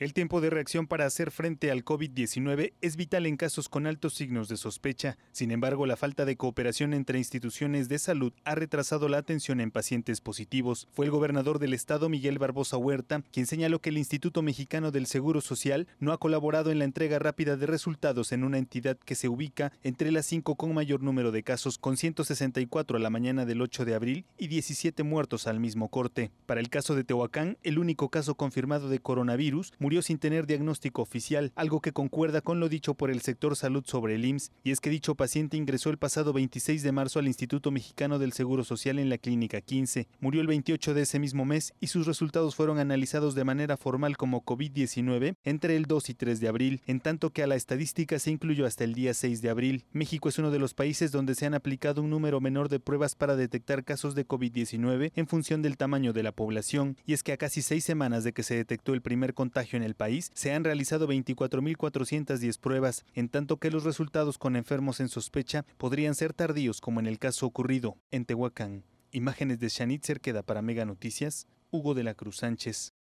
El 0.00 0.12
tiempo 0.12 0.40
de 0.40 0.50
reacción 0.50 0.88
para 0.88 1.06
hacer 1.06 1.30
frente 1.30 1.70
al 1.70 1.84
COVID-19 1.84 2.72
es 2.80 2.96
vital 2.96 3.26
en 3.26 3.36
casos 3.36 3.68
con 3.68 3.86
altos 3.86 4.14
signos 4.14 4.48
de 4.48 4.56
sospecha. 4.56 5.16
Sin 5.30 5.52
embargo, 5.52 5.86
la 5.86 5.96
falta 5.96 6.24
de 6.24 6.36
cooperación 6.36 6.94
entre 6.94 7.18
instituciones 7.18 7.88
de 7.88 8.00
salud 8.00 8.32
ha 8.44 8.56
retrasado 8.56 9.08
la 9.08 9.18
atención 9.18 9.60
en 9.60 9.70
pacientes 9.70 10.20
positivos. 10.20 10.88
Fue 10.90 11.04
el 11.04 11.12
gobernador 11.12 11.60
del 11.60 11.74
estado, 11.74 12.08
Miguel 12.08 12.40
Barbosa 12.40 12.76
Huerta, 12.76 13.22
quien 13.30 13.46
señaló 13.46 13.80
que 13.80 13.90
el 13.90 13.98
Instituto 13.98 14.42
Mexicano 14.42 14.90
del 14.90 15.06
Seguro 15.06 15.40
Social 15.40 15.86
no 16.00 16.12
ha 16.12 16.18
colaborado 16.18 16.72
en 16.72 16.80
la 16.80 16.86
entrega 16.86 17.20
rápida 17.20 17.56
de 17.56 17.66
resultados 17.66 18.32
en 18.32 18.42
una 18.42 18.58
entidad 18.58 18.98
que 18.98 19.14
se 19.14 19.28
ubica 19.28 19.72
entre 19.84 20.10
las 20.10 20.26
cinco 20.26 20.56
con 20.56 20.74
mayor 20.74 21.04
número 21.04 21.30
de 21.30 21.44
casos, 21.44 21.78
con 21.78 21.96
164 21.96 22.96
a 22.96 23.00
la 23.00 23.10
mañana 23.10 23.46
del 23.46 23.62
8 23.62 23.84
de 23.84 23.94
abril 23.94 24.26
y 24.38 24.48
17 24.48 25.04
muertos 25.04 25.46
al 25.46 25.60
mismo 25.60 25.88
corte. 25.88 26.32
Para 26.46 26.60
el 26.60 26.68
caso 26.68 26.96
de 26.96 27.04
Tehuacán, 27.04 27.58
el 27.62 27.78
único 27.78 28.08
caso 28.08 28.34
confirmado 28.34 28.88
de 28.88 28.98
coronavirus, 28.98 29.72
murió 29.84 30.00
sin 30.00 30.16
tener 30.16 30.46
diagnóstico 30.46 31.02
oficial, 31.02 31.52
algo 31.56 31.82
que 31.82 31.92
concuerda 31.92 32.40
con 32.40 32.58
lo 32.58 32.70
dicho 32.70 32.94
por 32.94 33.10
el 33.10 33.20
sector 33.20 33.54
salud 33.54 33.84
sobre 33.86 34.14
el 34.14 34.24
IMSS, 34.24 34.50
y 34.62 34.70
es 34.70 34.80
que 34.80 34.88
dicho 34.88 35.14
paciente 35.14 35.58
ingresó 35.58 35.90
el 35.90 35.98
pasado 35.98 36.32
26 36.32 36.82
de 36.82 36.90
marzo 36.90 37.18
al 37.18 37.26
Instituto 37.26 37.70
Mexicano 37.70 38.18
del 38.18 38.32
Seguro 38.32 38.64
Social 38.64 38.98
en 38.98 39.10
la 39.10 39.18
Clínica 39.18 39.60
15, 39.60 40.08
murió 40.20 40.40
el 40.40 40.46
28 40.46 40.94
de 40.94 41.02
ese 41.02 41.18
mismo 41.18 41.44
mes 41.44 41.74
y 41.80 41.88
sus 41.88 42.06
resultados 42.06 42.54
fueron 42.54 42.78
analizados 42.78 43.34
de 43.34 43.44
manera 43.44 43.76
formal 43.76 44.16
como 44.16 44.42
COVID-19 44.42 45.36
entre 45.44 45.76
el 45.76 45.84
2 45.84 46.08
y 46.08 46.14
3 46.14 46.40
de 46.40 46.48
abril, 46.48 46.80
en 46.86 47.00
tanto 47.00 47.28
que 47.28 47.42
a 47.42 47.46
la 47.46 47.56
estadística 47.56 48.18
se 48.18 48.30
incluyó 48.30 48.64
hasta 48.64 48.84
el 48.84 48.94
día 48.94 49.12
6 49.12 49.42
de 49.42 49.50
abril. 49.50 49.84
México 49.92 50.30
es 50.30 50.38
uno 50.38 50.50
de 50.50 50.60
los 50.60 50.72
países 50.72 51.12
donde 51.12 51.34
se 51.34 51.44
han 51.44 51.52
aplicado 51.52 52.00
un 52.00 52.08
número 52.08 52.40
menor 52.40 52.70
de 52.70 52.80
pruebas 52.80 53.16
para 53.16 53.36
detectar 53.36 53.84
casos 53.84 54.14
de 54.14 54.26
COVID-19 54.26 55.12
en 55.14 55.26
función 55.26 55.60
del 55.60 55.76
tamaño 55.76 56.14
de 56.14 56.22
la 56.22 56.32
población, 56.32 56.96
y 57.04 57.12
es 57.12 57.22
que 57.22 57.32
a 57.32 57.36
casi 57.36 57.60
seis 57.60 57.84
semanas 57.84 58.24
de 58.24 58.32
que 58.32 58.42
se 58.42 58.54
detectó 58.54 58.94
el 58.94 59.02
primer 59.02 59.34
contagio 59.34 59.73
en 59.76 59.82
el 59.82 59.94
país, 59.94 60.30
se 60.34 60.52
han 60.52 60.64
realizado 60.64 61.08
24.410 61.08 62.58
pruebas, 62.58 63.04
en 63.14 63.28
tanto 63.28 63.58
que 63.58 63.70
los 63.70 63.84
resultados 63.84 64.38
con 64.38 64.56
enfermos 64.56 65.00
en 65.00 65.08
sospecha 65.08 65.64
podrían 65.76 66.14
ser 66.14 66.32
tardíos 66.32 66.80
como 66.80 67.00
en 67.00 67.06
el 67.06 67.18
caso 67.18 67.46
ocurrido 67.46 67.96
en 68.10 68.24
Tehuacán. 68.24 68.84
Imágenes 69.12 69.60
de 69.60 69.68
Shanit 69.68 70.04
Cerqueda 70.04 70.42
para 70.42 70.62
Mega 70.62 70.84
Noticias, 70.84 71.46
Hugo 71.70 71.94
de 71.94 72.04
la 72.04 72.14
Cruz 72.14 72.38
Sánchez. 72.38 72.94